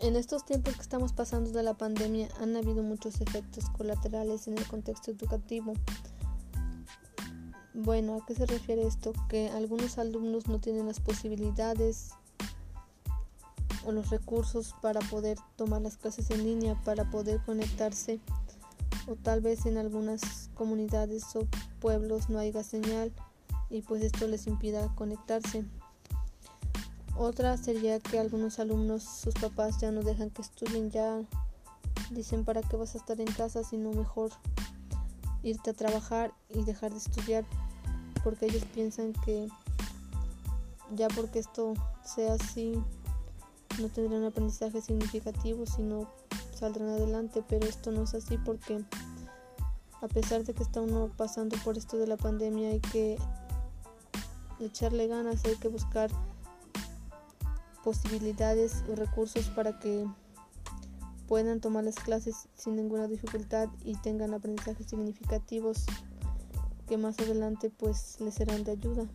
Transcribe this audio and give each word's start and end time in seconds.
En 0.00 0.14
estos 0.14 0.44
tiempos 0.44 0.76
que 0.76 0.82
estamos 0.82 1.12
pasando 1.12 1.50
de 1.50 1.64
la 1.64 1.74
pandemia 1.74 2.28
han 2.40 2.56
habido 2.56 2.84
muchos 2.84 3.20
efectos 3.20 3.68
colaterales 3.70 4.46
en 4.46 4.56
el 4.56 4.64
contexto 4.68 5.10
educativo. 5.10 5.72
Bueno, 7.74 8.14
¿a 8.14 8.24
qué 8.24 8.36
se 8.36 8.46
refiere 8.46 8.86
esto? 8.86 9.12
Que 9.28 9.48
algunos 9.50 9.98
alumnos 9.98 10.46
no 10.46 10.60
tienen 10.60 10.86
las 10.86 11.00
posibilidades 11.00 12.10
o 13.84 13.90
los 13.90 14.10
recursos 14.10 14.72
para 14.80 15.00
poder 15.00 15.36
tomar 15.56 15.82
las 15.82 15.96
clases 15.96 16.30
en 16.30 16.44
línea, 16.44 16.80
para 16.84 17.10
poder 17.10 17.40
conectarse 17.44 18.20
o 19.08 19.16
tal 19.16 19.40
vez 19.40 19.66
en 19.66 19.78
algunas 19.78 20.50
comunidades 20.54 21.24
o 21.34 21.46
pueblos 21.80 22.28
no 22.28 22.38
haya 22.38 22.62
señal 22.62 23.12
y 23.68 23.82
pues 23.82 24.04
esto 24.04 24.28
les 24.28 24.46
impida 24.46 24.94
conectarse. 24.94 25.64
Otra 27.20 27.56
sería 27.56 27.98
que 27.98 28.20
algunos 28.20 28.60
alumnos, 28.60 29.02
sus 29.02 29.34
papás 29.34 29.80
ya 29.80 29.90
no 29.90 30.02
dejan 30.02 30.30
que 30.30 30.40
estudien, 30.40 30.88
ya 30.92 31.20
dicen 32.12 32.44
para 32.44 32.62
qué 32.62 32.76
vas 32.76 32.94
a 32.94 32.98
estar 32.98 33.20
en 33.20 33.26
casa, 33.26 33.64
sino 33.64 33.90
mejor 33.90 34.30
irte 35.42 35.70
a 35.70 35.72
trabajar 35.72 36.32
y 36.48 36.62
dejar 36.62 36.92
de 36.92 36.98
estudiar, 36.98 37.44
porque 38.22 38.46
ellos 38.46 38.64
piensan 38.72 39.14
que 39.24 39.48
ya 40.94 41.08
porque 41.08 41.40
esto 41.40 41.74
sea 42.04 42.34
así, 42.34 42.80
no 43.80 43.88
tendrán 43.88 44.22
aprendizaje 44.22 44.80
significativo, 44.80 45.66
sino 45.66 46.08
saldrán 46.54 46.90
adelante, 46.90 47.42
pero 47.48 47.66
esto 47.66 47.90
no 47.90 48.04
es 48.04 48.14
así 48.14 48.38
porque 48.38 48.84
a 50.00 50.06
pesar 50.06 50.44
de 50.44 50.54
que 50.54 50.62
está 50.62 50.82
uno 50.82 51.10
pasando 51.16 51.56
por 51.64 51.76
esto 51.76 51.96
de 51.96 52.06
la 52.06 52.16
pandemia, 52.16 52.68
hay 52.68 52.80
que 52.80 53.18
echarle 54.60 55.08
ganas, 55.08 55.44
hay 55.44 55.56
que 55.56 55.66
buscar 55.66 56.12
posibilidades 57.88 58.84
o 58.92 58.96
recursos 58.96 59.46
para 59.48 59.78
que 59.78 60.04
puedan 61.26 61.58
tomar 61.58 61.84
las 61.84 61.94
clases 61.94 62.46
sin 62.54 62.76
ninguna 62.76 63.08
dificultad 63.08 63.70
y 63.82 63.94
tengan 63.94 64.34
aprendizajes 64.34 64.86
significativos 64.88 65.86
que 66.86 66.98
más 66.98 67.18
adelante 67.18 67.70
pues 67.70 68.20
les 68.20 68.34
serán 68.34 68.62
de 68.64 68.72
ayuda. 68.72 69.06